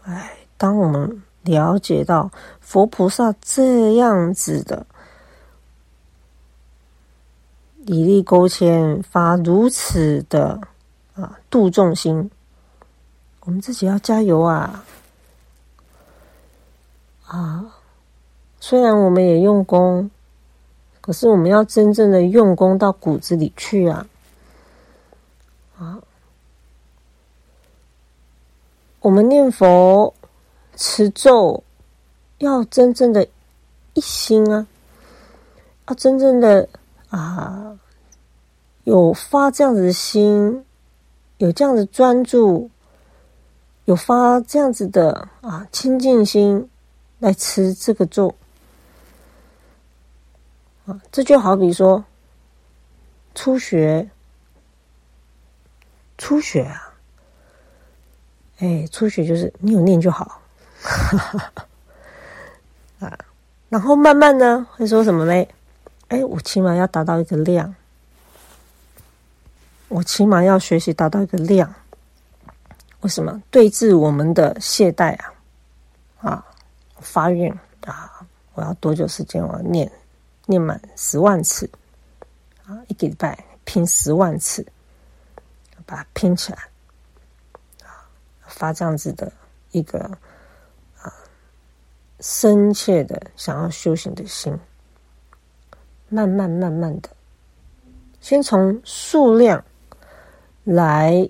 [0.03, 4.85] 哎，当我们了解到佛菩萨这样子的
[7.87, 10.61] 以利勾牵，发如此的
[11.15, 12.31] 啊度众心，
[13.41, 14.85] 我们自己要加油啊！
[17.29, 17.65] 啊！
[18.61, 20.11] 虽然我们也用功，
[21.01, 23.89] 可是我们要真正的用功到骨子里去！
[23.89, 24.07] 啊，
[29.03, 30.15] 我们念佛、
[30.77, 31.65] 持咒，
[32.39, 33.27] 要真正的
[33.95, 34.65] 一心啊，
[35.89, 36.69] 要真正的
[37.11, 37.77] 啊，
[38.85, 40.65] 有发这样子的心，
[41.39, 42.71] 有这样子专注，
[43.87, 46.71] 有发这样子的啊清净心
[47.19, 48.33] 来持这个咒。
[50.87, 52.05] 啊，这就好比说，
[53.35, 54.09] 初学，
[56.19, 56.92] 初学啊，
[58.63, 60.41] 哎，初学就是你有念就好，
[63.01, 63.19] 啊，
[63.69, 65.45] 然后慢慢呢会说什么呢？
[66.07, 67.75] 哎，我起码要达到一个量，
[69.89, 71.75] 我起码要学习达到一个量。
[73.01, 73.43] 为什么？
[73.51, 75.35] 对治我们的懈怠啊，
[76.21, 76.47] 啊，
[77.01, 77.51] 发愿
[77.85, 79.45] 啊，我要多久时间？
[79.45, 79.91] 我要念。
[80.47, 81.69] 念满十万次
[82.67, 82.79] 啊！
[82.87, 84.65] 一个礼拜拼十万次，
[85.85, 86.59] 把它拼起来！
[88.63, 89.33] 发这样子的
[89.73, 89.99] 一个
[91.01, 91.13] 啊
[92.21, 94.57] 深切的想要修行的心，
[96.09, 97.11] 慢慢慢慢的，
[98.21, 99.65] 先从数量
[100.63, 101.29] 来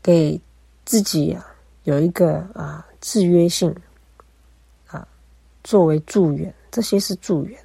[0.00, 0.40] 给
[0.84, 1.44] 自己啊
[1.82, 3.74] 有一个啊制约性
[4.86, 5.08] 啊，
[5.64, 7.58] 作为助缘，这些是助缘。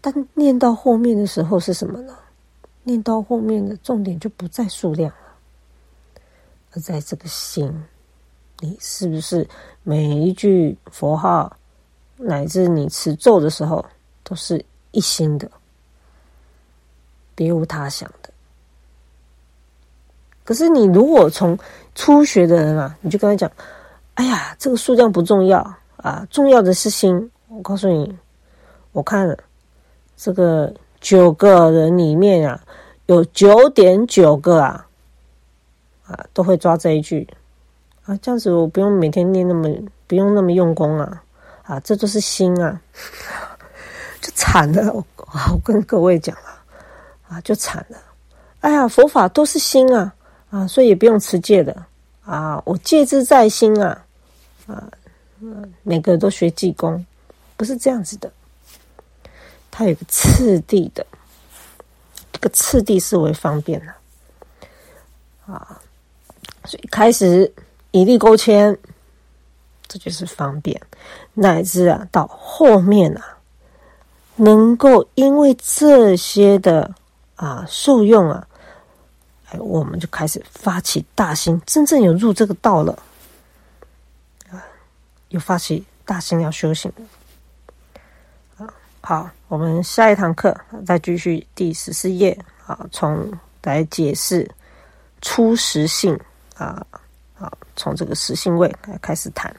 [0.00, 2.18] 但念到后面的时候是什么呢？
[2.82, 5.27] 念到后面的重点就不在数量了，
[6.72, 7.72] 而在这个心，
[8.60, 9.48] 你是不是
[9.82, 11.56] 每一句佛号，
[12.16, 13.84] 乃至你持咒的时候，
[14.22, 15.50] 都是一心的，
[17.34, 18.30] 别无他想的。
[20.44, 21.58] 可是你如果从
[21.94, 23.50] 初学的人啊，你就跟他讲
[24.14, 25.60] ：“哎呀，这个数量不重要
[25.98, 28.16] 啊，重要的是心。”我告诉你，
[28.92, 29.36] 我看了
[30.16, 32.64] 这个九个人里面啊，
[33.06, 34.87] 有九点九个啊，
[36.08, 37.28] 啊都会抓这一句
[38.04, 39.68] 啊，这样子我不用每天念那么
[40.06, 41.22] 不用那么用功啊，
[41.64, 42.80] 啊，这都是心啊，
[44.20, 44.92] 就惨了。
[44.92, 46.62] 我我跟各位讲了
[47.28, 47.98] 啊，就惨了。
[48.60, 50.12] 哎呀，佛法都是心啊
[50.50, 51.84] 啊，所以也不用持戒的
[52.24, 54.04] 啊，我戒之在心啊
[54.66, 54.90] 啊，
[55.82, 57.04] 每个都学济公。
[57.56, 58.32] 不是这样子的，
[59.68, 61.04] 它有个次第的，
[62.32, 63.92] 这个次第是为方便的
[65.52, 65.80] 啊，
[66.68, 67.50] 所以开始
[67.92, 68.76] 以力勾牵，
[69.88, 70.78] 这就是方便，
[71.32, 73.38] 乃至啊到后面啊，
[74.36, 76.94] 能够因为这些的
[77.36, 78.46] 啊受用啊，
[79.46, 82.92] 哎，我们就开始发起大心，真正有入这个道了
[84.50, 84.60] 啊，
[85.30, 86.92] 有发起大心要修行。
[89.00, 90.54] 好，我们下一堂课
[90.84, 94.46] 再继续第十四页啊，从来解释
[95.22, 96.18] 初实性
[96.58, 96.84] 啊，
[97.34, 99.54] 好，从这个实性位来开始谈。